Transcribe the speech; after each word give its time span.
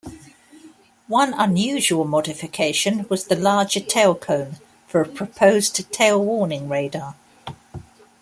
One 1.09 1.35
unusual 1.35 2.05
modification 2.05 3.05
was 3.07 3.25
the 3.25 3.35
larger 3.35 3.79
tailcone 3.79 4.55
for 4.87 4.99
a 4.99 5.07
proposed 5.07 5.91
tail-warning 5.91 6.67
radar. 6.67 7.13